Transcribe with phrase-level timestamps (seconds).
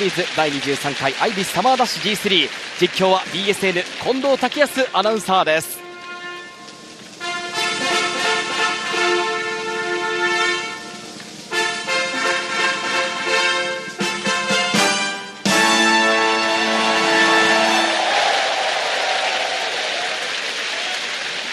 [0.00, 2.48] リーズ第23回アイビスサマーダッシュ G3
[2.80, 5.78] 実況は BSN 近藤武康アナウンサーです。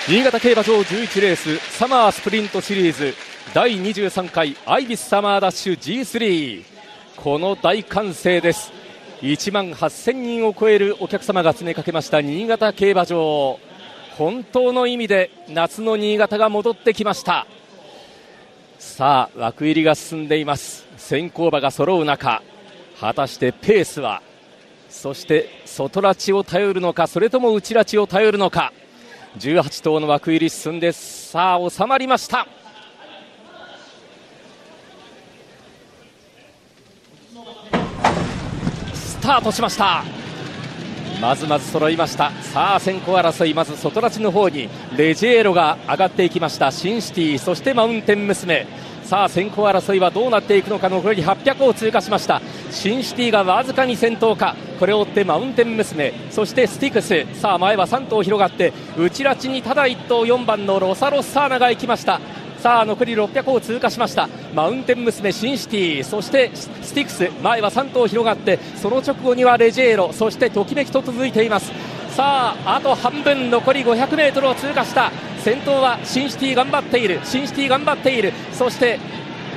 [0.07, 3.13] 新潟競馬場11レースサマースプリントシリーズ。
[3.53, 6.76] 第23回アイビスサマーダッシュ G3
[7.17, 8.71] この大歓声です。
[9.21, 13.59] 1万8000人を超えるお客様が詰めかけました新潟競馬場。
[14.17, 17.47] 本当の意味で夏の新潟が戻ってきました。
[18.77, 20.85] さあ枠入りが進んでいます。
[20.97, 22.43] 先行馬が揃う中
[22.99, 24.21] 果たしてペースは
[24.87, 28.71] そして外拉致を頼るのかそれとも内拉致を頼るのか。
[29.39, 32.47] 18頭の枠入り進んでさあ収まりました。
[39.27, 40.05] タートしました。
[41.19, 42.31] まずまず揃いました。
[42.41, 46.71] さあ先行争いまず外拉致の方にレジェーロが上がっていきました。
[46.71, 48.65] シンシティそしてマウンテン娘。
[49.03, 52.41] さあ先行争いはどうなっていくのか残り800を通過しました。
[52.71, 54.55] シンシティがわずかに先頭か。
[54.79, 56.13] これを追ってマウンテン娘。
[56.29, 57.25] そしてスティクス。
[57.33, 62.21] さあ前は3頭広がって内ラチにただ1頭4番のロサロッサーナが行きました。
[62.67, 64.27] さあ残り600を通過しました。
[64.53, 66.03] マウンテンムスメシンシティ。
[66.03, 67.31] そしてスティクス。
[67.41, 70.11] 前は3頭広がってその直後にはレジェーロ。
[70.11, 71.71] そしてときめきと続いています。
[72.09, 73.49] さああと半分。
[73.49, 75.13] 残り 500m を通過した。
[75.37, 77.21] 先頭はシンシティ頑張っている。
[77.23, 78.33] シンシティ頑張っている。
[78.51, 78.99] そして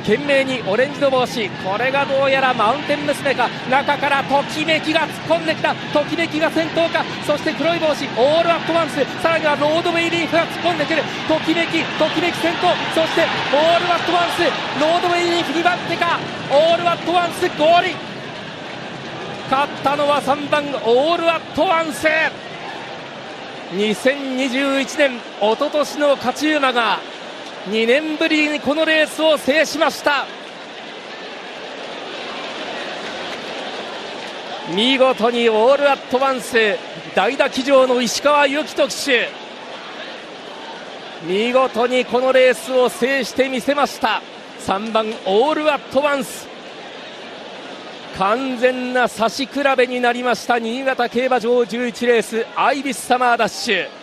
[0.01, 1.49] 懸命にオレンジの帽子。
[1.65, 3.49] これがどうやらマウンテンムスメか。
[3.71, 5.75] 中からときめきが突っ込んできた。
[5.93, 7.05] ときめきが先頭か。
[7.27, 8.05] そして黒い帽子。
[8.17, 9.05] オールアットワンス。
[9.23, 11.03] さらにはロードウェイリーフが突っ込んでくる。
[11.29, 12.75] ときめきときめき先頭。
[12.95, 14.43] そしてオールアットワンス。
[14.81, 16.19] ロードウェイリーフ2番手か。
[16.51, 17.89] オールアットワンスゴール
[19.51, 22.07] 勝ったのは3番オールアットワンス。
[23.73, 26.99] 2021年一昨年の勝ち馬が
[27.67, 30.27] 2年ぶりにこのレースを制しました。
[34.75, 36.57] 見事にオールアットワンス
[37.15, 39.29] 代打騎乗の石川祐希特手
[41.27, 44.23] 見事にこのレースを制してみせました。
[44.61, 46.49] 3番オールアットワンス。
[48.17, 54.00] 完全な差し比べになりました新潟競馬場11レースアイビスサマーダッシュ。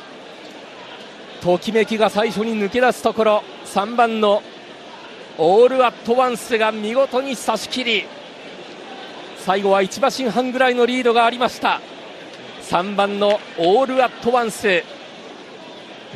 [1.41, 4.41] ときめきが最初に抜け出すところ3番の
[5.37, 8.05] オールアットワンスが見事に差し切り
[9.37, 11.79] 最後は1馬身半ぐらいのリードがありました。
[12.63, 14.83] 3番のオールアットワンス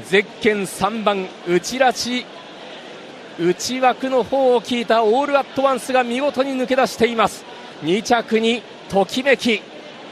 [0.10, 2.26] ゼッケン3番内拉致
[3.40, 7.46] 内枠の方を聞いたオールアットワンスが見事に抜け出しています。
[7.84, 9.62] 2着にときめき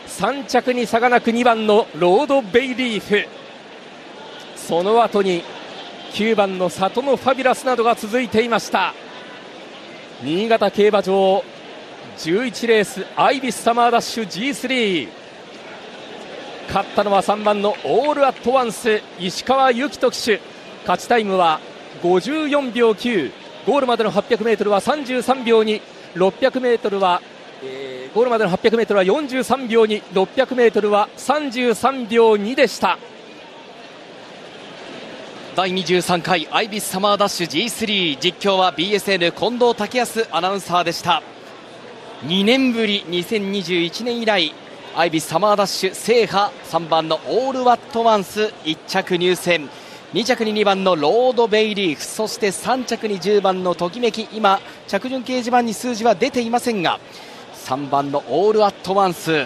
[0.08, 3.39] 3着に差がなく2番のロードベイリーフ。
[4.70, 5.42] その後に
[6.12, 8.94] 9番の里のファビュラスなどが続いていました。
[10.22, 11.44] 新潟競馬場
[12.20, 15.08] 11レースアイビスサマーダッシュ G3
[16.68, 20.40] 勝ったのは3番のオールアットワンス石川祐希特手
[20.82, 21.60] 勝ちタイムは
[22.04, 23.32] 54秒9
[23.66, 25.82] ゴールまでの 800m は33秒2
[26.14, 27.24] 600m は、
[27.64, 33.00] えー、ゴールまでの 800m は43秒2 600m は33秒2でした。
[35.60, 41.22] 第23回アイビスサマーダッシュ G3 実況は BSN 近藤武康アナウンサーでした。
[42.24, 44.54] 2年ぶり2021年以来
[44.96, 49.70] アイビスサマーダッシュ制覇3番のオールワットワンス1着入選
[50.14, 54.30] 2着に2番のロードベイリーフそして3着に10番のときめき。
[54.32, 57.02] 今着順掲示板に数字は出ていませんが
[57.66, 59.46] 3番のオールアットワンス。